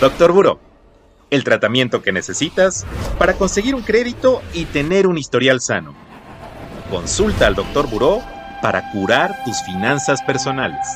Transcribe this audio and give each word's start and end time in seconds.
Doctor 0.00 0.30
Buró, 0.30 0.60
el 1.28 1.42
tratamiento 1.42 2.02
que 2.02 2.12
necesitas 2.12 2.86
para 3.18 3.34
conseguir 3.34 3.74
un 3.74 3.82
crédito 3.82 4.42
y 4.54 4.64
tener 4.66 5.08
un 5.08 5.18
historial 5.18 5.60
sano. 5.60 5.92
Consulta 6.88 7.48
al 7.48 7.56
Doctor 7.56 7.90
Buró 7.90 8.20
para 8.62 8.92
curar 8.92 9.42
tus 9.44 9.60
finanzas 9.62 10.22
personales. 10.22 10.86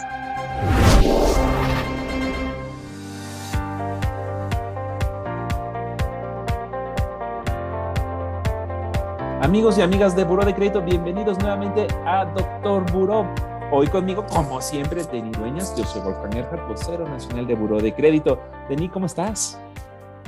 Amigos 9.41 9.79
y 9.79 9.83
amigas 9.83 10.15
de 10.15 10.23
Buró 10.23 10.45
de 10.45 10.55
Crédito, 10.55 10.81
bienvenidos 10.81 11.41
nuevamente 11.41 11.89
a 12.07 12.25
Doctor 12.27 12.89
Buró. 12.93 13.27
Hoy 13.75 13.87
conmigo, 13.87 14.27
como 14.27 14.61
siempre, 14.61 15.03
Denis 15.03 15.33
Dueñas. 15.39 15.75
Yo 15.79 15.85
soy 15.87 16.03
Wolfgang 16.03 16.37
Erhard, 16.37 16.69
vocero 16.69 17.09
nacional 17.09 17.47
de 17.47 17.55
Buró 17.55 17.81
de 17.81 17.95
Crédito. 17.95 18.39
Denis, 18.69 18.91
¿cómo 18.93 19.07
estás? 19.07 19.59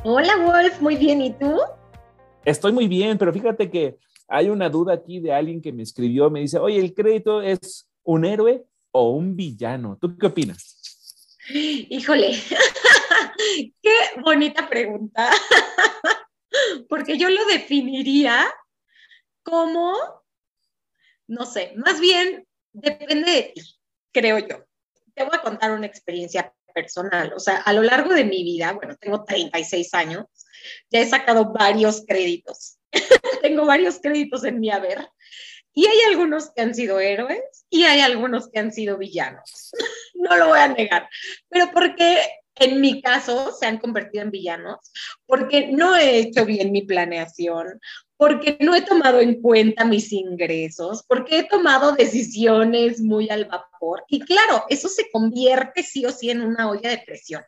Hola, 0.03 0.35
Wolf. 0.39 0.81
Muy 0.81 0.97
bien. 0.97 1.21
¿Y 1.21 1.31
tú? 1.35 1.61
Estoy 2.47 2.73
muy 2.73 2.89
bien, 2.89 3.19
pero 3.19 3.35
fíjate 3.35 3.71
que 3.71 3.99
hay 4.29 4.49
una 4.49 4.71
duda 4.71 4.95
aquí 4.95 5.21
de 5.21 5.35
alguien 5.35 5.61
que 5.61 5.75
me 5.75 5.83
escribió. 5.83 6.31
Me 6.31 6.41
dice, 6.41 6.59
oye, 6.59 6.81
¿el 6.81 6.95
crédito 6.95 7.43
es 7.43 7.87
un 8.03 8.25
héroe 8.25 8.65
o 8.93 9.11
un 9.11 9.37
villano? 9.37 9.99
¿Tú 10.01 10.17
qué 10.17 10.29
opinas? 10.29 11.37
Híjole, 11.51 12.31
qué 13.83 13.95
bonita 14.25 14.67
pregunta. 14.71 15.31
Porque 16.89 17.19
yo 17.19 17.29
lo 17.29 17.45
definiría 17.45 18.47
como, 19.43 19.93
no 21.27 21.45
sé, 21.45 21.75
más 21.77 22.01
bien 22.01 22.47
depende 22.75 23.31
de 23.31 23.43
ti, 23.55 23.63
creo 24.13 24.39
yo. 24.39 24.67
Te 25.15 25.25
voy 25.25 25.35
a 25.35 25.43
contar 25.43 25.71
una 25.71 25.87
experiencia 25.87 26.53
personal. 26.75 27.33
O 27.35 27.39
sea, 27.39 27.59
a 27.59 27.73
lo 27.73 27.83
largo 27.83 28.13
de 28.13 28.25
mi 28.25 28.43
vida, 28.43 28.73
bueno, 28.73 28.97
tengo 28.97 29.25
36 29.25 29.95
años, 29.95 30.27
ya 30.91 31.01
he 31.01 31.07
sacado 31.09 31.53
varios 31.53 32.05
créditos. 32.07 32.79
tengo 33.43 33.65
varios 33.65 34.01
créditos 34.01 34.45
en 34.45 34.61
mi 34.61 34.71
haber. 34.71 35.09
Y 35.73 35.87
hay 35.87 36.01
algunos 36.11 36.51
que 36.53 36.63
han 36.63 36.75
sido 36.75 37.01
héroes 37.01 37.67
y 37.71 37.85
hay 37.85 38.01
algunos 38.01 38.49
que 38.51 38.61
han 38.61 38.73
sido 38.73 38.99
villanos. 38.99 39.73
no 40.15 40.37
lo 40.37 40.49
voy 40.49 40.59
a 40.59 40.69
negar. 40.69 41.09
Pero 41.49 41.71
porque 41.73 42.19
en 42.57 42.81
mi 42.81 43.03
caso 43.03 43.53
se 43.53 43.67
han 43.67 43.79
convertido 43.79 44.23
en 44.23 44.31
villanos, 44.31 44.79
porque 45.27 45.69
no 45.69 45.97
he 45.97 46.19
hecho 46.19 46.45
bien 46.45 46.71
mi 46.71 46.83
planeación, 46.83 47.81
porque 48.17 48.57
no 48.61 48.75
he 48.75 48.83
tomado 48.83 49.21
en 49.21 49.41
cuenta 49.41 49.85
mis 49.85 50.13
ingresos, 50.13 51.05
porque 51.09 51.41
he 51.41 51.45
tomado 51.45 51.93
decisiones 51.93 53.01
muy 53.01 53.29
al 53.29 53.47
vapor. 53.47 54.05
Y 54.09 54.21
claro, 54.21 54.65
eso 54.69 54.89
se 54.89 55.11
convierte 55.11 55.83
sí 55.83 56.07
o 56.07 56.13
sí 56.13 56.31
en 56.31 56.43
una 56.43 56.71
olla 56.71 56.91
de 56.91 56.99
presión. 56.99 57.43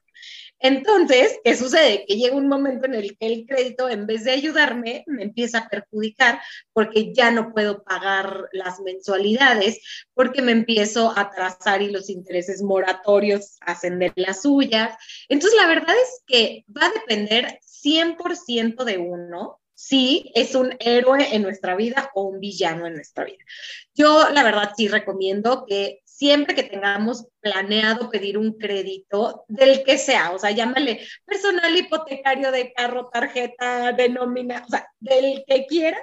Entonces, 0.58 1.39
¿qué 1.45 1.55
sucede? 1.55 2.06
Que 2.06 2.17
llega 2.17 2.34
un 2.34 2.48
momento 2.48 2.86
en 2.86 2.95
el 2.95 3.17
que 3.19 3.27
el 3.27 3.47
crédito, 3.47 3.91
en 3.91 4.06
vez 4.06 4.25
de 4.25 4.33
ayudarme, 4.33 5.05
me 5.06 5.23
empieza 5.23 5.58
a 5.58 5.69
perjudicar 5.69 6.41
porque 6.73 7.12
ya 7.12 7.30
no 7.30 7.53
puedo 7.53 7.84
pagar 7.84 8.48
las 8.53 8.80
mensualidades, 8.80 9.80
porque 10.14 10.41
me 10.41 10.53
empiezo 10.53 11.11
a 11.11 11.23
atrasar 11.23 11.83
y 11.83 11.91
los 11.91 12.08
intereses 12.08 12.62
moratorios 12.62 13.56
hacen 13.61 13.98
de 13.98 14.12
las 14.17 14.42
suyas. 14.42 14.97
Entonces, 15.28 15.58
la 15.61 15.69
verdad 15.69 15.95
es 15.95 16.23
que 16.27 16.64
va 16.75 16.86
a 16.86 16.92
depender 16.92 17.61
100% 17.62 18.84
de 18.84 18.97
uno 18.97 19.61
si 19.77 20.33
es 20.35 20.55
un 20.55 20.75
héroe 20.81 21.35
en 21.37 21.43
nuestra 21.43 21.77
vida 21.77 22.11
o 22.15 22.23
un 22.23 22.41
villano 22.41 22.87
en 22.87 22.95
nuestra 22.95 23.25
vida. 23.25 23.45
Yo, 23.95 24.31
la 24.31 24.43
verdad, 24.43 24.73
sí 24.77 24.89
recomiendo 24.89 25.67
que 25.67 26.01
siempre 26.05 26.55
que 26.55 26.63
tengamos 26.63 27.27
planeado 27.41 28.09
pedir 28.09 28.39
un 28.39 28.55
crédito, 28.55 29.45
del 29.49 29.85
que 29.85 29.99
sea, 29.99 30.31
o 30.31 30.39
sea, 30.39 30.51
llámale 30.51 31.07
personal 31.27 31.77
hipotecario 31.77 32.51
de 32.51 32.73
carro, 32.73 33.11
tarjeta 33.13 33.93
de 33.93 34.09
nómina, 34.09 34.65
o 34.67 34.71
sea, 34.71 34.89
del 34.99 35.45
que 35.47 35.67
quieras, 35.67 36.01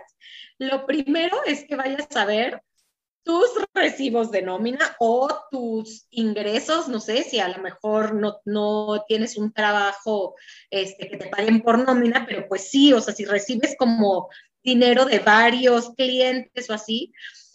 lo 0.60 0.86
primero 0.86 1.44
es 1.46 1.66
que 1.66 1.76
vayas 1.76 2.16
a 2.16 2.26
ver 2.26 2.62
tus 3.24 3.50
recibos 3.74 4.32
de 4.32 4.42
nómina 4.42 4.96
o 5.00 5.30
tus 5.50 6.06
ingresos, 6.10 6.88
no 6.88 7.00
sé, 7.00 7.24
si 7.24 7.40
a 7.40 7.48
lo 7.48 7.62
mejor 7.64 8.16
no, 8.16 8.40
no 8.46 9.04
tienes 9.08 9.38
un 9.38 9.54
trabajo 9.54 10.36
este, 10.70 11.10
que 11.10 11.18
te 11.18 11.28
paguen 11.28 11.62
por 11.62 11.80
nómina, 11.80 12.26
pero 12.28 12.48
pues 12.48 12.70
sí, 12.70 12.94
o 12.94 13.02
sea, 13.02 13.14
si 13.14 13.26
recibes 13.26 13.76
como 13.78 14.30
dinero 14.64 15.06
de 15.06 15.20
varios 15.20 15.92
clientes 15.96 16.70
o 16.70 16.74
así, 16.74 17.14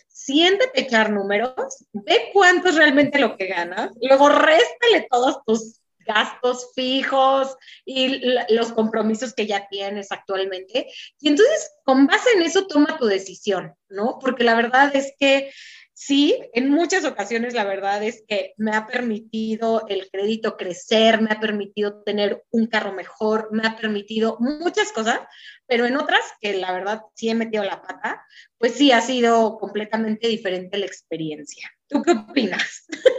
siéntate 0.09 0.83
echar 0.83 1.11
números, 1.11 1.87
ve 1.93 2.31
cuánto 2.33 2.69
es 2.69 2.75
realmente 2.75 3.19
lo 3.19 3.37
que 3.37 3.47
ganas, 3.47 3.91
luego 4.01 4.29
réstale 4.29 5.07
todos 5.11 5.39
tus 5.47 5.78
gastos 6.09 6.71
fijos 6.75 7.55
y 7.85 8.23
los 8.49 8.73
compromisos 8.73 9.35
que 9.35 9.47
ya 9.47 9.69
tienes 9.69 10.11
actualmente. 10.11 10.87
Y 11.21 11.29
entonces, 11.29 11.71
con 11.85 12.07
base 12.07 12.31
en 12.35 12.43
eso, 12.43 12.67
toma 12.67 12.97
tu 12.99 13.07
decisión, 13.07 13.75
¿no? 13.89 14.19
Porque 14.19 14.43
la 14.43 14.57
verdad 14.57 14.91
es 14.97 15.13
que 15.21 15.53
sí, 15.99 16.39
en 16.55 16.71
muchas 16.71 17.05
ocasiones 17.05 17.55
la 17.55 17.65
verdad 17.65 18.03
es 18.05 18.23
que 18.29 18.55
me 18.57 18.71
ha 18.71 18.87
permitido 18.87 19.85
el 19.89 20.09
crédito 20.11 20.57
crecer, 20.57 21.21
me 21.21 21.31
ha 21.33 21.41
permitido 21.41 22.03
tener 22.05 22.45
un 22.51 22.69
carro 22.69 22.93
mejor, 22.93 23.49
me 23.51 23.67
ha 23.67 23.77
permitido 23.77 24.37
muchas 24.39 24.93
cosas, 24.93 25.21
pero 25.67 25.87
en 25.87 25.97
otras 25.97 26.23
que 26.41 26.55
la 26.55 26.73
verdad 26.73 27.03
sí 27.15 27.29
he 27.29 27.35
metido 27.35 27.65
la 27.65 27.83
pata, 27.83 28.25
pues 28.59 28.75
sí 28.75 28.93
ha 28.93 29.01
sido 29.01 29.59
completamente 29.59 30.29
diferente 30.29 30.79
la 30.79 30.87
experiencia. 30.87 31.69
¿Tú 31.89 32.01
qué 32.03 32.13
opinas? 32.13 32.87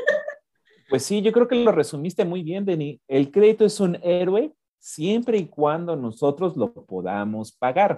Pues 0.89 1.03
sí, 1.03 1.21
yo 1.21 1.31
creo 1.31 1.47
que 1.47 1.55
lo 1.55 1.71
resumiste 1.71 2.25
muy 2.25 2.41
bien, 2.41 2.65
Denny. 2.65 2.99
El 3.07 3.29
crédito 3.29 3.63
es 3.63 3.79
un 3.79 3.97
héroe 4.01 4.53
siempre 4.79 5.37
y 5.37 5.45
cuando 5.45 5.95
nosotros 5.95 6.57
lo 6.57 6.73
podamos 6.73 7.51
pagar. 7.51 7.95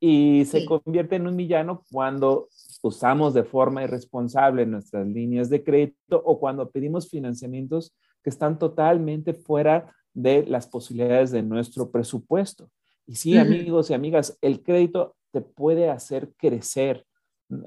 Y 0.00 0.44
se 0.46 0.64
convierte 0.66 1.14
en 1.14 1.28
un 1.28 1.36
villano 1.36 1.84
cuando 1.92 2.48
usamos 2.82 3.34
de 3.34 3.44
forma 3.44 3.84
irresponsable 3.84 4.66
nuestras 4.66 5.06
líneas 5.06 5.48
de 5.48 5.62
crédito 5.62 6.20
o 6.24 6.40
cuando 6.40 6.68
pedimos 6.68 7.08
financiamientos 7.08 7.94
que 8.24 8.30
están 8.30 8.58
totalmente 8.58 9.34
fuera 9.34 9.94
de 10.12 10.44
las 10.44 10.66
posibilidades 10.66 11.30
de 11.30 11.44
nuestro 11.44 11.92
presupuesto. 11.92 12.68
Y 13.06 13.14
sí, 13.14 13.38
amigos 13.38 13.90
y 13.90 13.94
amigas, 13.94 14.36
el 14.40 14.62
crédito 14.64 15.14
te 15.30 15.42
puede 15.42 15.88
hacer 15.88 16.32
crecer. 16.36 17.06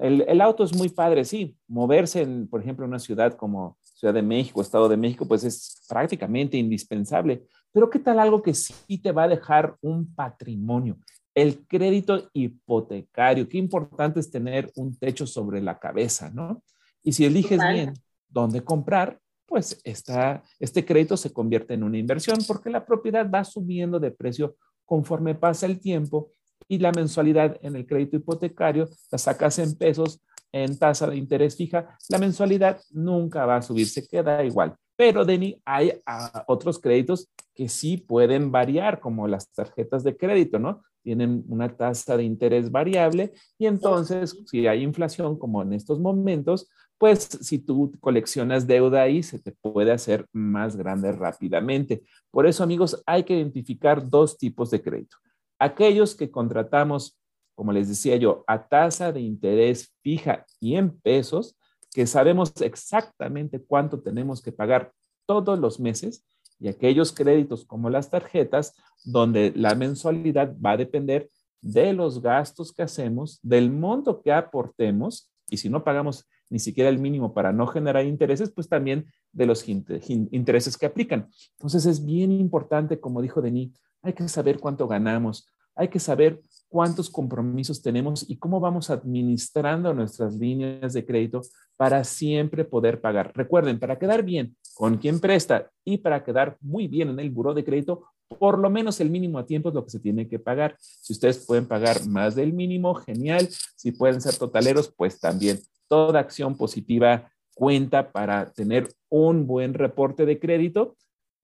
El, 0.00 0.22
el, 0.28 0.40
auto 0.42 0.64
es 0.64 0.76
muy 0.76 0.90
padre, 0.90 1.24
sí. 1.24 1.56
Moverse, 1.66 2.20
en, 2.20 2.48
por 2.48 2.60
ejemplo, 2.60 2.84
en 2.84 2.90
una 2.90 2.98
ciudad 2.98 3.34
como 3.34 3.78
Ciudad 3.96 4.12
de 4.12 4.20
México, 4.20 4.60
Estado 4.60 4.90
de 4.90 4.96
México, 4.98 5.26
pues 5.26 5.42
es 5.42 5.82
prácticamente 5.88 6.58
indispensable. 6.58 7.46
Pero 7.72 7.88
¿qué 7.88 7.98
tal 7.98 8.20
algo 8.20 8.42
que 8.42 8.52
sí 8.52 8.98
te 8.98 9.10
va 9.10 9.22
a 9.22 9.28
dejar 9.28 9.74
un 9.80 10.14
patrimonio? 10.14 10.98
El 11.34 11.66
crédito 11.66 12.28
hipotecario. 12.34 13.48
Qué 13.48 13.56
importante 13.56 14.20
es 14.20 14.30
tener 14.30 14.70
un 14.76 14.94
techo 14.96 15.26
sobre 15.26 15.62
la 15.62 15.78
cabeza, 15.78 16.30
¿no? 16.30 16.62
Y 17.02 17.12
si 17.12 17.24
eliges 17.24 17.58
bien 17.72 17.94
dónde 18.28 18.62
comprar, 18.62 19.18
pues 19.46 19.80
está, 19.82 20.42
este 20.58 20.84
crédito 20.84 21.16
se 21.16 21.32
convierte 21.32 21.72
en 21.72 21.82
una 21.82 21.96
inversión 21.96 22.36
porque 22.46 22.68
la 22.68 22.84
propiedad 22.84 23.30
va 23.30 23.44
subiendo 23.44 23.98
de 23.98 24.10
precio 24.10 24.56
conforme 24.84 25.34
pasa 25.34 25.64
el 25.64 25.80
tiempo 25.80 26.32
y 26.68 26.78
la 26.78 26.92
mensualidad 26.92 27.56
en 27.62 27.76
el 27.76 27.86
crédito 27.86 28.16
hipotecario 28.16 28.88
la 29.10 29.16
sacas 29.16 29.58
en 29.58 29.74
pesos 29.74 30.20
en 30.64 30.78
tasa 30.78 31.06
de 31.06 31.16
interés 31.16 31.56
fija, 31.56 31.96
la 32.08 32.18
mensualidad 32.18 32.80
nunca 32.90 33.46
va 33.46 33.56
a 33.56 33.62
subir, 33.62 33.86
se 33.88 34.06
queda 34.06 34.44
igual. 34.44 34.74
Pero, 34.96 35.24
Denny, 35.24 35.60
hay 35.64 35.92
ah, 36.06 36.44
otros 36.46 36.78
créditos 36.78 37.28
que 37.54 37.68
sí 37.68 37.96
pueden 37.96 38.50
variar, 38.50 39.00
como 39.00 39.28
las 39.28 39.50
tarjetas 39.52 40.04
de 40.04 40.16
crédito, 40.16 40.58
¿no? 40.58 40.82
Tienen 41.02 41.44
una 41.48 41.74
tasa 41.76 42.16
de 42.16 42.24
interés 42.24 42.70
variable 42.70 43.32
y 43.58 43.66
entonces, 43.66 44.36
si 44.46 44.66
hay 44.66 44.82
inflación, 44.82 45.38
como 45.38 45.62
en 45.62 45.72
estos 45.72 46.00
momentos, 46.00 46.68
pues 46.98 47.28
si 47.42 47.58
tú 47.58 47.92
coleccionas 48.00 48.66
deuda 48.66 49.02
ahí, 49.02 49.22
se 49.22 49.38
te 49.38 49.52
puede 49.52 49.92
hacer 49.92 50.26
más 50.32 50.76
grande 50.76 51.12
rápidamente. 51.12 52.02
Por 52.30 52.46
eso, 52.46 52.64
amigos, 52.64 53.02
hay 53.06 53.24
que 53.24 53.36
identificar 53.36 54.08
dos 54.08 54.38
tipos 54.38 54.70
de 54.70 54.82
crédito. 54.82 55.16
Aquellos 55.58 56.14
que 56.14 56.30
contratamos 56.30 57.18
como 57.56 57.72
les 57.72 57.88
decía 57.88 58.14
yo, 58.16 58.44
a 58.46 58.68
tasa 58.68 59.10
de 59.10 59.20
interés 59.20 59.92
fija 60.02 60.46
y 60.60 60.76
en 60.76 60.90
pesos, 61.00 61.56
que 61.92 62.06
sabemos 62.06 62.52
exactamente 62.60 63.60
cuánto 63.60 64.00
tenemos 64.00 64.40
que 64.40 64.52
pagar 64.52 64.92
todos 65.26 65.58
los 65.58 65.80
meses, 65.80 66.24
y 66.58 66.68
aquellos 66.68 67.12
créditos 67.12 67.64
como 67.64 67.90
las 67.90 68.08
tarjetas, 68.08 68.74
donde 69.04 69.52
la 69.56 69.74
mensualidad 69.74 70.56
va 70.64 70.72
a 70.72 70.76
depender 70.76 71.28
de 71.60 71.92
los 71.92 72.22
gastos 72.22 72.72
que 72.72 72.82
hacemos, 72.82 73.40
del 73.42 73.70
monto 73.70 74.22
que 74.22 74.32
aportemos, 74.32 75.30
y 75.50 75.56
si 75.56 75.68
no 75.68 75.84
pagamos 75.84 76.26
ni 76.48 76.58
siquiera 76.58 76.88
el 76.88 76.98
mínimo 76.98 77.34
para 77.34 77.52
no 77.52 77.66
generar 77.66 78.04
intereses, 78.06 78.50
pues 78.50 78.68
también 78.68 79.06
de 79.32 79.46
los 79.46 79.68
intereses 79.68 80.76
que 80.76 80.86
aplican. 80.86 81.28
Entonces 81.58 81.86
es 81.86 82.04
bien 82.04 82.30
importante, 82.32 83.00
como 83.00 83.20
dijo 83.20 83.42
Denis, 83.42 83.72
hay 84.02 84.12
que 84.12 84.28
saber 84.28 84.60
cuánto 84.60 84.86
ganamos, 84.86 85.48
hay 85.74 85.88
que 85.88 85.98
saber 85.98 86.40
cuántos 86.68 87.10
compromisos 87.10 87.82
tenemos 87.82 88.28
y 88.28 88.36
cómo 88.36 88.60
vamos 88.60 88.90
administrando 88.90 89.94
nuestras 89.94 90.34
líneas 90.34 90.92
de 90.92 91.04
crédito 91.04 91.42
para 91.76 92.04
siempre 92.04 92.64
poder 92.64 93.00
pagar. 93.00 93.32
Recuerden, 93.34 93.78
para 93.78 93.98
quedar 93.98 94.22
bien 94.22 94.56
con 94.74 94.98
quien 94.98 95.20
presta 95.20 95.70
y 95.84 95.98
para 95.98 96.24
quedar 96.24 96.56
muy 96.60 96.88
bien 96.88 97.08
en 97.10 97.20
el 97.20 97.30
buró 97.30 97.54
de 97.54 97.64
crédito, 97.64 98.04
por 98.38 98.58
lo 98.58 98.70
menos 98.70 99.00
el 99.00 99.10
mínimo 99.10 99.38
a 99.38 99.46
tiempo 99.46 99.68
es 99.68 99.74
lo 99.74 99.84
que 99.84 99.90
se 99.90 100.00
tiene 100.00 100.28
que 100.28 100.38
pagar. 100.38 100.76
Si 100.78 101.12
ustedes 101.12 101.44
pueden 101.46 101.66
pagar 101.66 102.06
más 102.06 102.34
del 102.34 102.52
mínimo, 102.52 102.94
genial. 102.94 103.48
Si 103.76 103.92
pueden 103.92 104.20
ser 104.20 104.36
totaleros, 104.36 104.92
pues 104.96 105.20
también. 105.20 105.60
Toda 105.88 106.20
acción 106.20 106.56
positiva 106.56 107.30
cuenta 107.54 108.10
para 108.10 108.52
tener 108.52 108.88
un 109.08 109.46
buen 109.46 109.74
reporte 109.74 110.26
de 110.26 110.38
crédito, 110.38 110.96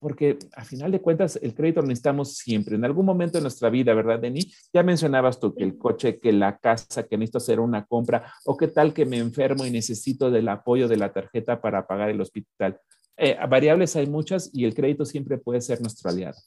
porque 0.03 0.37
a 0.55 0.63
final 0.63 0.91
de 0.91 1.01
cuentas 1.01 1.39
el 1.41 1.55
crédito 1.55 1.81
lo 1.81 1.87
necesitamos 1.87 2.37
siempre, 2.37 2.75
en 2.75 2.85
algún 2.85 3.05
momento 3.05 3.39
de 3.39 3.41
nuestra 3.41 3.71
vida, 3.71 3.95
¿verdad, 3.95 4.19
Denis? 4.19 4.69
Ya 4.71 4.83
mencionabas 4.83 5.39
tú 5.39 5.55
que 5.55 5.63
el 5.63 5.79
coche, 5.79 6.19
que 6.19 6.31
la 6.31 6.59
casa, 6.59 7.07
que 7.07 7.17
necesito 7.17 7.39
hacer 7.39 7.59
una 7.59 7.85
compra, 7.85 8.31
o 8.45 8.55
qué 8.55 8.67
tal 8.67 8.93
que 8.93 9.05
me 9.05 9.17
enfermo 9.17 9.65
y 9.65 9.71
necesito 9.71 10.29
del 10.29 10.49
apoyo 10.49 10.87
de 10.87 10.97
la 10.97 11.11
tarjeta 11.11 11.59
para 11.61 11.87
pagar 11.87 12.11
el 12.11 12.21
hospital. 12.21 12.79
Eh, 13.17 13.37
variables 13.49 13.95
hay 13.95 14.05
muchas 14.05 14.51
y 14.53 14.65
el 14.65 14.75
crédito 14.75 15.05
siempre 15.05 15.37
puede 15.37 15.61
ser 15.61 15.81
nuestro 15.81 16.09
aliado. 16.09 16.37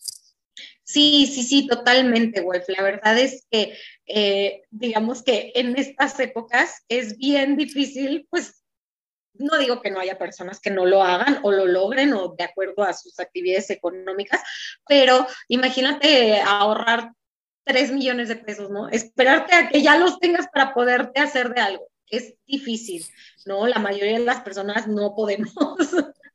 Sí, 0.84 1.26
sí, 1.26 1.42
sí, 1.42 1.66
totalmente, 1.66 2.42
Wolf. 2.42 2.68
La 2.68 2.82
verdad 2.82 3.18
es 3.18 3.46
que, 3.50 3.72
eh, 4.06 4.62
digamos 4.70 5.22
que 5.22 5.52
en 5.56 5.76
estas 5.76 6.18
épocas 6.20 6.84
es 6.88 7.18
bien 7.18 7.56
difícil, 7.56 8.26
pues, 8.30 8.62
no 9.38 9.58
digo 9.58 9.80
que 9.80 9.90
no 9.90 10.00
haya 10.00 10.18
personas 10.18 10.60
que 10.60 10.70
no 10.70 10.86
lo 10.86 11.02
hagan 11.02 11.40
o 11.42 11.52
lo 11.52 11.66
logren 11.66 12.12
o 12.12 12.34
de 12.36 12.44
acuerdo 12.44 12.82
a 12.82 12.92
sus 12.92 13.18
actividades 13.20 13.70
económicas, 13.70 14.42
pero 14.86 15.26
imagínate 15.48 16.40
ahorrar 16.40 17.12
tres 17.64 17.90
millones 17.90 18.28
de 18.28 18.36
pesos, 18.36 18.70
¿no? 18.70 18.88
Esperarte 18.88 19.54
a 19.54 19.68
que 19.68 19.82
ya 19.82 19.98
los 19.98 20.18
tengas 20.18 20.46
para 20.52 20.72
poderte 20.72 21.20
hacer 21.20 21.52
de 21.52 21.60
algo. 21.60 21.88
Es 22.08 22.34
difícil, 22.46 23.04
¿no? 23.44 23.66
La 23.66 23.80
mayoría 23.80 24.18
de 24.18 24.24
las 24.24 24.40
personas 24.42 24.86
no 24.86 25.14
podemos 25.16 25.52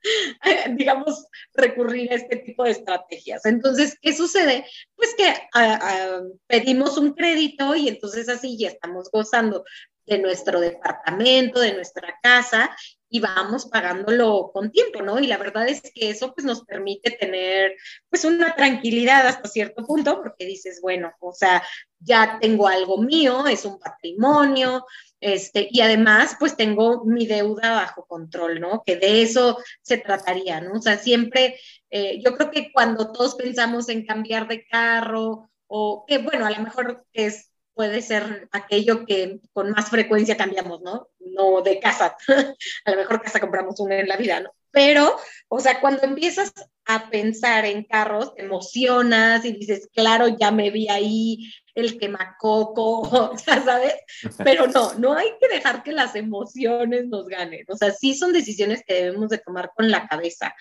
digamos, 0.75 1.27
recurrir 1.53 2.11
a 2.11 2.15
este 2.15 2.37
tipo 2.37 2.63
de 2.63 2.71
estrategias. 2.71 3.45
Entonces, 3.45 3.97
¿qué 4.01 4.15
sucede? 4.15 4.65
Pues 4.95 5.13
que 5.15 5.27
ah, 5.27 5.79
ah, 5.81 6.21
pedimos 6.47 6.97
un 6.97 7.13
crédito 7.13 7.75
y 7.75 7.87
entonces 7.87 8.29
así 8.29 8.57
ya 8.57 8.69
estamos 8.69 9.09
gozando 9.11 9.63
de 10.05 10.19
nuestro 10.19 10.59
departamento, 10.59 11.59
de 11.59 11.73
nuestra 11.73 12.19
casa 12.21 12.75
y 13.09 13.19
vamos 13.19 13.65
pagándolo 13.65 14.51
con 14.53 14.71
tiempo, 14.71 15.01
¿no? 15.01 15.19
Y 15.19 15.27
la 15.27 15.37
verdad 15.37 15.67
es 15.67 15.81
que 15.93 16.09
eso 16.09 16.33
pues 16.33 16.45
nos 16.45 16.63
permite 16.63 17.11
tener 17.11 17.75
pues 18.09 18.23
una 18.23 18.55
tranquilidad 18.55 19.27
hasta 19.27 19.49
cierto 19.49 19.85
punto 19.85 20.21
porque 20.21 20.45
dices, 20.45 20.79
bueno, 20.81 21.11
o 21.19 21.33
sea, 21.33 21.61
ya 21.99 22.37
tengo 22.39 22.67
algo 22.67 23.01
mío, 23.01 23.47
es 23.47 23.65
un 23.65 23.79
patrimonio, 23.79 24.85
este, 25.21 25.67
y 25.69 25.81
además, 25.81 26.35
pues 26.39 26.57
tengo 26.57 27.05
mi 27.05 27.27
deuda 27.27 27.71
bajo 27.75 28.05
control, 28.07 28.59
¿no? 28.59 28.81
Que 28.83 28.95
de 28.95 29.21
eso 29.21 29.59
se 29.83 29.97
trataría, 29.97 30.61
¿no? 30.61 30.79
O 30.79 30.81
sea, 30.81 30.97
siempre, 30.97 31.59
eh, 31.91 32.19
yo 32.25 32.35
creo 32.35 32.49
que 32.49 32.71
cuando 32.73 33.11
todos 33.11 33.35
pensamos 33.35 33.87
en 33.89 34.05
cambiar 34.05 34.47
de 34.47 34.65
carro, 34.65 35.51
o 35.67 36.05
que 36.07 36.17
bueno, 36.17 36.47
a 36.47 36.51
lo 36.51 36.59
mejor 36.63 37.05
es, 37.13 37.50
puede 37.81 38.03
ser 38.03 38.47
aquello 38.51 39.07
que 39.07 39.39
con 39.53 39.71
más 39.71 39.89
frecuencia 39.89 40.37
cambiamos, 40.37 40.81
¿no? 40.81 41.07
No 41.19 41.63
de 41.63 41.79
casa, 41.79 42.15
a 42.85 42.91
lo 42.91 42.97
mejor 42.97 43.23
casa 43.23 43.39
compramos 43.39 43.79
una 43.79 43.97
en 43.97 44.07
la 44.07 44.17
vida, 44.17 44.39
¿no? 44.39 44.51
Pero, 44.69 45.17
o 45.47 45.59
sea, 45.59 45.81
cuando 45.81 46.03
empiezas 46.03 46.53
a 46.85 47.09
pensar 47.09 47.65
en 47.65 47.83
carros, 47.83 48.35
te 48.35 48.43
emocionas 48.43 49.45
y 49.45 49.53
dices, 49.53 49.89
claro, 49.95 50.27
ya 50.27 50.51
me 50.51 50.69
vi 50.69 50.89
ahí, 50.89 51.51
el 51.73 51.97
quemacoco, 51.97 53.35
sea, 53.43 53.63
¿sabes? 53.63 53.95
Pero 54.37 54.67
no, 54.67 54.93
no 54.99 55.13
hay 55.15 55.29
que 55.39 55.47
dejar 55.47 55.81
que 55.81 55.91
las 55.91 56.15
emociones 56.15 57.07
nos 57.07 57.25
ganen. 57.27 57.65
O 57.67 57.75
sea, 57.75 57.91
sí 57.91 58.13
son 58.13 58.31
decisiones 58.31 58.83
que 58.85 58.93
debemos 58.93 59.29
de 59.29 59.39
tomar 59.39 59.71
con 59.75 59.89
la 59.89 60.07
cabeza, 60.07 60.53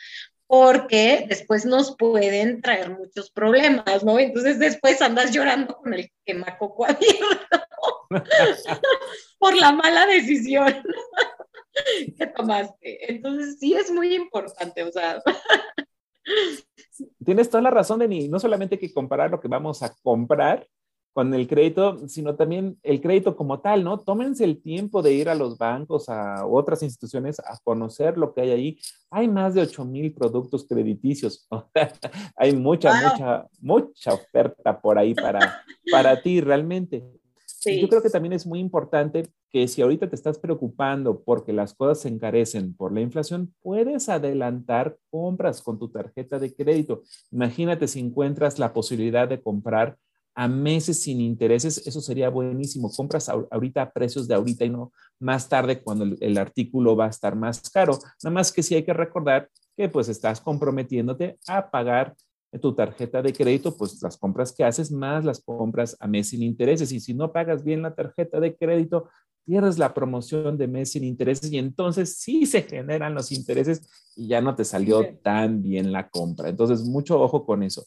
porque 0.50 1.26
después 1.28 1.64
nos 1.64 1.96
pueden 1.96 2.60
traer 2.60 2.90
muchos 2.90 3.30
problemas, 3.30 4.02
¿no? 4.02 4.18
Entonces 4.18 4.58
después 4.58 5.00
andas 5.00 5.30
llorando 5.30 5.76
con 5.76 5.94
el 5.94 6.10
quemacoco 6.24 6.86
abierto 6.86 8.08
por 9.38 9.56
la 9.56 9.70
mala 9.70 10.06
decisión 10.06 10.82
que 12.18 12.26
tomaste. 12.26 13.12
Entonces 13.12 13.60
sí 13.60 13.74
es 13.74 13.92
muy 13.92 14.12
importante, 14.12 14.82
o 14.82 14.90
sea. 14.90 15.22
Tienes 17.24 17.48
toda 17.48 17.62
la 17.62 17.70
razón, 17.70 18.00
Denis. 18.00 18.28
No 18.28 18.40
solamente 18.40 18.74
hay 18.74 18.80
que 18.80 18.92
comparar 18.92 19.30
lo 19.30 19.38
que 19.38 19.46
vamos 19.46 19.84
a 19.84 19.94
comprar, 20.02 20.66
con 21.12 21.34
el 21.34 21.48
crédito, 21.48 22.06
sino 22.08 22.36
también 22.36 22.78
el 22.82 23.00
crédito 23.00 23.36
como 23.36 23.60
tal, 23.60 23.82
¿no? 23.82 23.98
Tómense 23.98 24.44
el 24.44 24.62
tiempo 24.62 25.02
de 25.02 25.12
ir 25.12 25.28
a 25.28 25.34
los 25.34 25.58
bancos, 25.58 26.08
a 26.08 26.46
otras 26.46 26.82
instituciones, 26.82 27.40
a 27.40 27.58
conocer 27.64 28.16
lo 28.16 28.32
que 28.32 28.42
hay 28.42 28.50
ahí. 28.50 28.78
Hay 29.10 29.28
más 29.28 29.54
de 29.54 29.62
8 29.62 29.84
mil 29.84 30.12
productos 30.12 30.66
crediticios. 30.66 31.48
hay 32.36 32.54
mucha, 32.54 32.92
mucha, 32.94 33.46
mucha 33.60 34.14
oferta 34.14 34.80
por 34.80 34.98
ahí 34.98 35.14
para, 35.14 35.62
para 35.90 36.20
ti 36.22 36.40
realmente. 36.40 37.04
Yo 37.64 37.88
creo 37.88 38.00
que 38.02 38.08
también 38.08 38.32
es 38.32 38.46
muy 38.46 38.58
importante 38.58 39.28
que 39.50 39.68
si 39.68 39.82
ahorita 39.82 40.08
te 40.08 40.14
estás 40.14 40.38
preocupando 40.38 41.22
porque 41.22 41.52
las 41.52 41.74
cosas 41.74 42.00
se 42.00 42.08
encarecen 42.08 42.74
por 42.74 42.92
la 42.92 43.02
inflación, 43.02 43.54
puedes 43.60 44.08
adelantar 44.08 44.96
compras 45.10 45.60
con 45.60 45.78
tu 45.78 45.90
tarjeta 45.90 46.38
de 46.38 46.54
crédito. 46.54 47.02
Imagínate 47.30 47.86
si 47.86 48.00
encuentras 48.00 48.58
la 48.58 48.72
posibilidad 48.72 49.28
de 49.28 49.42
comprar 49.42 49.98
a 50.34 50.48
meses 50.48 51.02
sin 51.02 51.20
intereses, 51.20 51.86
eso 51.86 52.00
sería 52.00 52.30
buenísimo. 52.30 52.90
Compras 52.90 53.28
ahorita 53.28 53.82
a 53.82 53.90
precios 53.90 54.28
de 54.28 54.34
ahorita 54.34 54.64
y 54.64 54.70
no 54.70 54.92
más 55.18 55.48
tarde 55.48 55.82
cuando 55.82 56.16
el, 56.18 56.38
artículo 56.38 56.96
va 56.96 57.06
a 57.06 57.10
estar 57.10 57.36
más 57.36 57.68
caro. 57.70 57.98
Nada 58.22 58.34
más 58.34 58.52
que 58.52 58.62
sí 58.62 58.74
hay 58.74 58.82
que 58.82 58.94
recordar 58.94 59.48
que 59.76 59.88
pues 59.88 60.08
estás 60.08 60.40
comprometiéndote 60.40 61.38
a 61.46 61.70
pagar 61.70 62.14
tu 62.60 62.74
tarjeta 62.74 63.22
de 63.22 63.32
crédito, 63.32 63.76
pues 63.76 64.02
las 64.02 64.16
compras 64.16 64.52
que 64.52 64.64
haces 64.64 64.90
más 64.90 65.24
las 65.24 65.40
compras 65.40 65.96
a 66.00 66.08
mes 66.08 66.28
sin 66.28 66.42
intereses. 66.42 66.90
Y 66.92 67.00
si 67.00 67.14
no 67.14 67.32
pagas 67.32 67.62
bien 67.62 67.82
la 67.82 67.94
tarjeta 67.94 68.40
de 68.40 68.56
crédito, 68.56 69.08
pierdes 69.44 69.78
la 69.78 69.94
promoción 69.94 70.56
de 70.56 70.68
mes 70.68 70.92
sin 70.92 71.04
intereses 71.04 71.50
y 71.52 71.58
entonces 71.58 72.18
sí 72.18 72.46
se 72.46 72.62
generan 72.62 73.14
los 73.14 73.32
intereses 73.32 73.88
y 74.16 74.28
ya 74.28 74.40
no 74.40 74.54
te 74.54 74.64
salió 74.64 75.16
tan 75.22 75.62
bien 75.62 75.92
la 75.92 76.08
compra. 76.08 76.48
Entonces, 76.48 76.82
mucho 76.82 77.20
ojo 77.20 77.44
con 77.44 77.62
eso. 77.62 77.84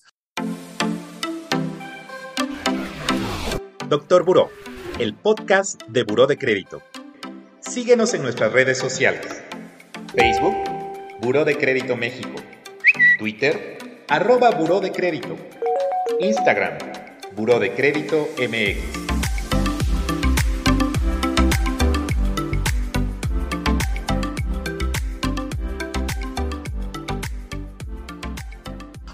Doctor 3.94 4.24
Buró, 4.24 4.50
el 4.98 5.14
podcast 5.14 5.80
de 5.84 6.02
Buró 6.02 6.26
de 6.26 6.36
Crédito. 6.36 6.82
Síguenos 7.60 8.16
en 8.16 8.24
nuestras 8.24 8.52
redes 8.52 8.80
sociales. 8.80 9.44
Facebook, 10.16 10.56
Buró 11.22 11.46
de 11.46 11.56
Crédito 11.60 11.96
México. 11.96 12.42
Twitter, 13.20 13.78
arroba 14.08 14.50
Buró 14.50 14.80
de 14.80 14.92
Crédito. 14.92 15.38
Instagram, 16.20 16.80
Buró 17.36 17.60
de 17.60 17.76
Crédito 17.76 18.30
MX. 18.40 18.80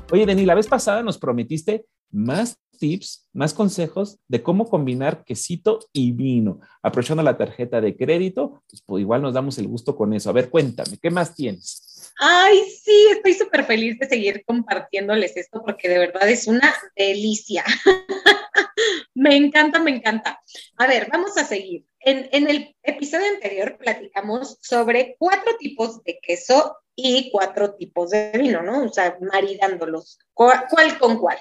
Oye, 0.10 0.26
Denis, 0.26 0.46
la 0.46 0.56
vez 0.56 0.68
pasada 0.68 1.04
nos 1.04 1.18
prometiste 1.18 1.86
más 2.12 2.58
tips, 2.80 3.28
más 3.34 3.54
consejos 3.54 4.18
de 4.28 4.42
cómo 4.42 4.68
combinar 4.68 5.24
quesito 5.24 5.80
y 5.94 6.14
vino. 6.14 6.60
Aprovechando 6.82 7.22
la 7.22 7.38
tarjeta 7.38 7.82
de 7.82 7.96
crédito, 7.96 8.64
pues, 8.70 8.82
pues, 8.86 9.02
igual 9.02 9.22
nos 9.22 9.34
damos 9.34 9.58
el 9.58 9.68
gusto 9.68 9.96
con 9.96 10.14
eso. 10.14 10.30
A 10.30 10.34
ver, 10.34 10.50
cuéntame, 10.50 10.98
¿qué 11.00 11.12
más 11.12 11.36
tienes? 11.36 12.14
Ay, 12.20 12.64
sí, 12.70 13.08
estoy 13.12 13.34
súper 13.34 13.64
feliz 13.66 13.98
de 14.00 14.08
seguir 14.08 14.44
compartiéndoles 14.46 15.38
esto 15.38 15.62
porque 15.64 15.88
de 15.88 16.00
verdad 16.00 16.28
es 16.30 16.48
una 16.48 16.74
delicia. 16.96 17.64
me 19.14 19.36
encanta, 19.36 19.80
me 19.80 19.92
encanta. 19.92 20.42
A 20.78 20.88
ver, 20.88 21.08
vamos 21.12 21.38
a 21.38 21.46
seguir. 21.46 21.86
En, 22.00 22.30
en, 22.32 22.50
el 22.50 22.76
episodio 22.84 23.28
anterior 23.28 23.78
platicamos 23.78 24.58
sobre 24.62 25.16
cuatro 25.20 25.58
tipos 25.58 26.02
de 26.04 26.20
queso 26.22 26.78
y 27.04 27.30
cuatro 27.32 27.76
tipos 27.76 28.12
de 28.12 28.32
vino, 28.38 28.62
¿no? 28.62 28.84
O 28.84 28.90
sea, 28.90 29.18
maridándolos, 29.22 30.20
cuál, 30.34 30.68
con 31.00 31.18
cuál. 31.20 31.38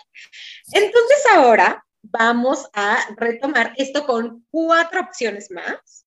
Entonces 0.73 1.25
ahora 1.33 1.85
vamos 2.03 2.69
a 2.73 2.99
retomar 3.17 3.73
esto 3.77 4.07
con 4.07 4.47
cuatro 4.51 5.01
opciones 5.01 5.51
más. 5.51 6.07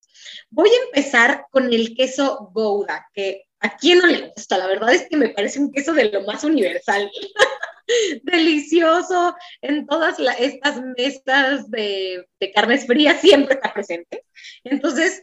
Voy 0.50 0.70
a 0.70 0.84
empezar 0.86 1.46
con 1.50 1.72
el 1.72 1.94
queso 1.96 2.50
Gouda, 2.52 3.08
que 3.12 3.44
a 3.60 3.76
quién 3.76 3.98
no 3.98 4.06
le 4.06 4.28
gusta, 4.28 4.58
la 4.58 4.66
verdad 4.66 4.92
es 4.92 5.08
que 5.08 5.16
me 5.16 5.28
parece 5.28 5.60
un 5.60 5.72
queso 5.72 5.92
de 5.92 6.10
lo 6.10 6.22
más 6.22 6.42
universal. 6.44 7.10
Delicioso, 8.22 9.36
en 9.60 9.86
todas 9.86 10.16
estas 10.38 10.80
mesas 10.96 11.70
de, 11.70 12.26
de 12.40 12.52
carnes 12.52 12.86
frías 12.86 13.20
siempre 13.20 13.54
está 13.54 13.72
presente. 13.72 14.24
Entonces, 14.64 15.22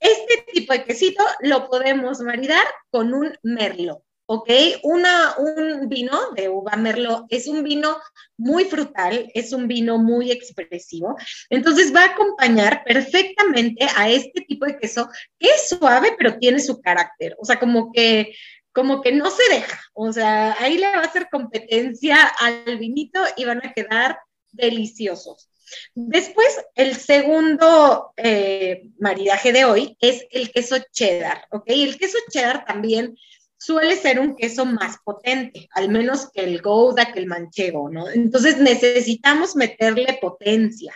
este 0.00 0.44
tipo 0.52 0.72
de 0.72 0.84
quesito 0.84 1.22
lo 1.40 1.68
podemos 1.68 2.20
maridar 2.20 2.64
con 2.90 3.14
un 3.14 3.36
merlo, 3.42 4.04
¿ok? 4.26 4.50
Una, 4.82 5.34
un 5.38 5.88
vino 5.88 6.32
de 6.34 6.48
uva 6.48 6.76
merlo 6.76 7.26
es 7.28 7.46
un 7.46 7.62
vino 7.62 7.98
muy 8.36 8.64
frutal, 8.64 9.30
es 9.34 9.52
un 9.52 9.68
vino 9.68 9.98
muy 9.98 10.30
expresivo, 10.30 11.16
entonces 11.50 11.94
va 11.94 12.02
a 12.02 12.12
acompañar 12.12 12.82
perfectamente 12.84 13.86
a 13.96 14.10
este 14.10 14.42
tipo 14.42 14.66
de 14.66 14.78
queso 14.78 15.08
que 15.38 15.48
es 15.48 15.68
suave 15.68 16.14
pero 16.16 16.38
tiene 16.38 16.60
su 16.60 16.80
carácter, 16.80 17.36
o 17.38 17.44
sea, 17.44 17.58
como 17.58 17.92
que 17.92 18.34
como 18.72 19.02
que 19.02 19.12
no 19.12 19.30
se 19.30 19.42
deja, 19.50 19.78
o 19.92 20.10
sea, 20.12 20.56
ahí 20.58 20.78
le 20.78 20.86
va 20.86 21.00
a 21.00 21.04
hacer 21.04 21.28
competencia 21.30 22.16
al 22.40 22.78
vinito 22.78 23.20
y 23.36 23.44
van 23.44 23.58
a 23.58 23.72
quedar 23.74 24.18
deliciosos. 24.50 25.51
Después, 25.94 26.60
el 26.74 26.96
segundo 26.96 28.12
eh, 28.16 28.82
maridaje 28.98 29.52
de 29.52 29.64
hoy 29.64 29.96
es 30.00 30.26
el 30.30 30.50
queso 30.50 30.76
cheddar, 30.92 31.46
¿ok? 31.50 31.64
El 31.66 31.98
queso 31.98 32.18
cheddar 32.30 32.64
también 32.64 33.16
suele 33.62 33.96
ser 33.96 34.18
un 34.18 34.34
queso 34.34 34.64
más 34.64 34.98
potente, 35.04 35.68
al 35.72 35.88
menos 35.88 36.30
que 36.32 36.42
el 36.42 36.60
Gouda, 36.60 37.12
que 37.12 37.20
el 37.20 37.26
manchego, 37.26 37.88
¿no? 37.88 38.08
Entonces 38.10 38.58
necesitamos 38.58 39.54
meterle 39.54 40.18
potencia. 40.20 40.92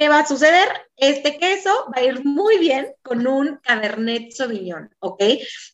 ¿Qué 0.00 0.08
va 0.08 0.20
a 0.20 0.26
suceder? 0.26 0.66
Este 0.96 1.36
queso 1.36 1.70
va 1.94 2.00
a 2.00 2.04
ir 2.04 2.24
muy 2.24 2.56
bien 2.56 2.86
con 3.02 3.26
un 3.26 3.58
Cabernet 3.62 4.32
Sauvignon, 4.32 4.88
¿ok? 5.00 5.22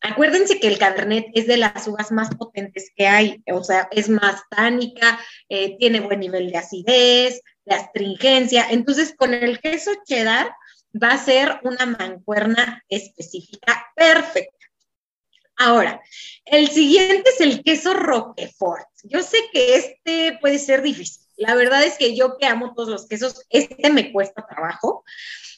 Acuérdense 0.00 0.58
que 0.58 0.66
el 0.66 0.78
Cabernet 0.78 1.26
es 1.32 1.46
de 1.46 1.58
las 1.58 1.86
uvas 1.86 2.10
más 2.10 2.34
potentes 2.34 2.90
que 2.96 3.06
hay, 3.06 3.40
o 3.46 3.62
sea, 3.62 3.88
es 3.92 4.08
más 4.08 4.42
tánica, 4.50 5.20
eh, 5.48 5.76
tiene 5.78 6.00
buen 6.00 6.18
nivel 6.18 6.50
de 6.50 6.58
acidez, 6.58 7.40
de 7.66 7.74
astringencia. 7.74 8.66
Entonces, 8.70 9.14
con 9.16 9.34
el 9.34 9.60
queso 9.60 9.90
cheddar 10.04 10.54
va 11.02 11.08
a 11.08 11.18
ser 11.18 11.60
una 11.62 11.84
mancuerna 11.84 12.82
específica 12.88 13.86
perfecta. 13.94 14.56
Ahora, 15.58 16.00
el 16.44 16.68
siguiente 16.68 17.30
es 17.30 17.40
el 17.40 17.62
queso 17.62 17.94
Roquefort. 17.94 18.86
Yo 19.04 19.22
sé 19.22 19.38
que 19.52 19.76
este 19.76 20.38
puede 20.40 20.58
ser 20.58 20.82
difícil. 20.82 21.22
La 21.36 21.54
verdad 21.54 21.82
es 21.82 21.96
que 21.98 22.16
yo 22.16 22.36
que 22.38 22.46
amo 22.46 22.74
todos 22.74 22.88
los 22.88 23.06
quesos, 23.08 23.42
este 23.50 23.90
me 23.90 24.12
cuesta 24.12 24.46
trabajo. 24.46 25.04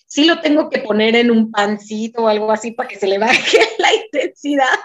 Sí 0.06 0.24
lo 0.24 0.40
tengo 0.40 0.70
que 0.70 0.80
poner 0.80 1.16
en 1.16 1.30
un 1.30 1.50
pancito 1.50 2.22
o 2.22 2.28
algo 2.28 2.50
así 2.50 2.70
para 2.70 2.88
que 2.88 2.98
se 2.98 3.06
le 3.06 3.18
baje 3.18 3.58
la 3.78 3.92
intensidad, 3.92 4.78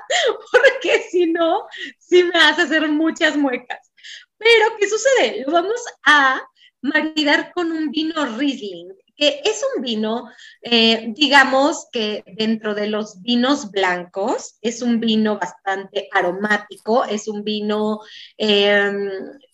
porque 0.52 1.04
si 1.10 1.28
no, 1.28 1.66
sí 1.98 2.24
me 2.24 2.40
hace 2.40 2.64
hacer 2.64 2.90
muchas 2.90 3.38
muecas. 3.38 3.92
Pero, 4.38 4.76
¿qué 4.80 4.90
sucede? 4.90 5.44
Lo 5.46 5.54
vamos 5.54 5.82
a 6.06 6.42
maridar 6.84 7.52
con 7.54 7.72
un 7.72 7.90
vino 7.90 8.38
Riesling 8.38 8.94
que 9.16 9.42
es 9.44 9.64
un 9.76 9.84
vino, 9.84 10.30
eh, 10.62 11.14
digamos 11.16 11.88
que 11.92 12.24
dentro 12.26 12.74
de 12.74 12.88
los 12.88 13.22
vinos 13.22 13.72
blancos, 13.72 14.58
es 14.62 14.82
un 14.82 15.00
vino 15.00 15.38
bastante 15.38 16.10
aromático, 16.12 17.06
es 17.06 17.28
un 17.28 17.44
vino, 17.44 18.00
em, 18.38 19.10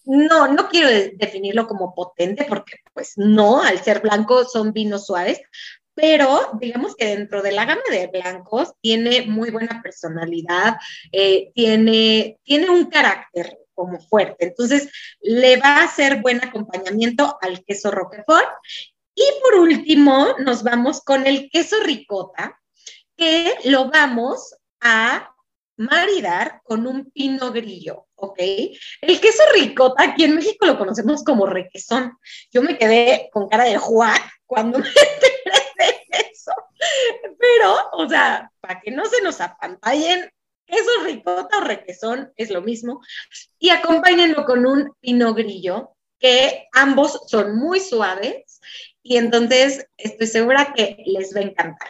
no, 0.05 0.48
no 0.48 0.69
quiero 0.69 0.89
definirlo 1.17 1.67
como 1.67 1.93
potente, 1.93 2.45
porque 2.48 2.77
pues 2.93 3.13
no, 3.17 3.62
al 3.62 3.83
ser 3.83 4.01
blanco 4.01 4.45
son 4.45 4.71
vinos 4.71 5.05
suaves, 5.05 5.41
pero 5.93 6.51
digamos 6.62 6.95
que 6.95 7.07
dentro 7.17 7.41
de 7.41 7.51
la 7.51 7.65
gama 7.65 7.81
de 7.89 8.07
blancos 8.07 8.74
tiene 8.81 9.24
muy 9.24 9.51
buena 9.51 9.81
personalidad, 9.83 10.77
eh, 11.12 11.51
tiene, 11.53 12.38
tiene 12.43 12.69
un 12.69 12.86
carácter 12.86 13.57
como 13.79 13.98
fuerte. 14.01 14.48
Entonces, 14.48 14.91
le 15.21 15.55
va 15.55 15.77
a 15.77 15.83
hacer 15.86 16.19
buen 16.21 16.43
acompañamiento 16.43 17.38
al 17.41 17.63
queso 17.63 17.91
Roquefort 17.91 18.50
y 19.15 19.24
por 19.41 19.55
último, 19.55 20.36
nos 20.39 20.63
vamos 20.63 21.01
con 21.01 21.25
el 21.25 21.50
queso 21.50 21.77
ricota, 21.81 22.59
que 23.15 23.55
lo 23.63 23.89
vamos 23.89 24.53
a 24.81 25.33
maridar 25.77 26.62
con 26.65 26.86
un 26.86 27.09
pino 27.09 27.53
grillo, 27.53 28.07
¿ok? 28.15 28.39
El 29.00 29.21
queso 29.21 29.43
ricota, 29.53 30.03
aquí 30.03 30.25
en 30.25 30.36
México 30.36 30.65
lo 30.65 30.77
conocemos 30.77 31.24
como 31.24 31.45
requesón. 31.45 32.17
Yo 32.51 32.62
me 32.62 32.77
quedé 32.77 33.29
con 33.31 33.48
cara 33.48 33.63
de 33.63 33.77
Juan 33.77 34.19
cuando 34.45 34.79
me 34.79 34.88
enteré 34.88 36.05
de 36.12 36.29
eso. 36.33 36.51
Pero, 37.39 37.75
o 37.93 38.09
sea, 38.09 38.51
para 38.59 38.81
que 38.81 38.91
no 38.91 39.05
se 39.05 39.21
nos 39.21 39.39
apantallen, 39.39 40.29
queso 40.69 41.03
ricota 41.03 41.57
o 41.57 41.61
requesón 41.61 42.31
es 42.35 42.49
lo 42.51 42.61
mismo. 42.61 43.01
Y 43.57 43.69
acompáñenlo 43.69 44.45
con 44.45 44.65
un 44.65 44.93
pino 45.01 45.33
grillo, 45.33 45.95
que 46.19 46.67
ambos 46.73 47.21
son 47.27 47.57
muy 47.57 47.79
suaves 47.79 48.59
y 49.01 49.17
entonces 49.17 49.88
estoy 49.97 50.27
segura 50.27 50.73
que 50.75 51.03
les 51.05 51.35
va 51.35 51.39
a 51.39 51.43
encantar. 51.43 51.89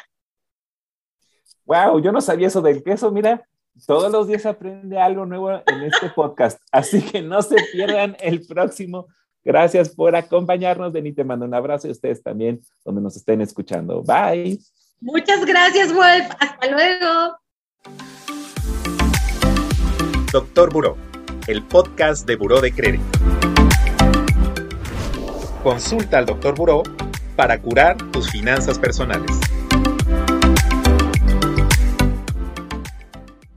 Wow, 1.65 2.01
yo 2.01 2.11
no 2.11 2.21
sabía 2.21 2.47
eso 2.47 2.61
del 2.61 2.83
queso, 2.83 3.11
mira, 3.11 3.45
todos 3.85 4.11
los 4.11 4.27
días 4.27 4.45
aprende 4.45 4.99
algo 4.99 5.25
nuevo 5.25 5.51
en 5.51 5.83
este 5.83 6.09
podcast, 6.09 6.59
así 6.71 7.01
que 7.01 7.21
no 7.21 7.41
se 7.41 7.55
pierdan 7.71 8.17
el 8.19 8.45
próximo. 8.45 9.07
Gracias 9.43 9.89
por 9.89 10.15
acompañarnos, 10.15 10.91
Denis, 10.91 11.15
te 11.15 11.23
mando 11.23 11.45
un 11.45 11.53
abrazo 11.53 11.87
y 11.87 11.91
ustedes 11.91 12.21
también, 12.21 12.61
donde 12.83 13.01
nos 13.01 13.15
estén 13.15 13.41
escuchando. 13.41 14.03
Bye. 14.03 14.59
Muchas 14.99 15.45
gracias, 15.45 15.93
Wolf. 15.93 16.29
Hasta 16.39 16.67
luego. 16.67 18.18
Doctor 20.31 20.71
Buró, 20.71 20.95
el 21.47 21.63
podcast 21.63 22.27
de 22.27 22.35
Buró 22.35 22.61
de 22.61 22.71
Crédito. 22.71 23.03
Consulta 25.63 26.19
al 26.19 26.27
Dr. 26.27 26.53
Buró 26.53 26.83
para 27.35 27.59
curar 27.59 27.97
tus 28.11 28.29
finanzas 28.29 28.77
personales. 28.77 29.31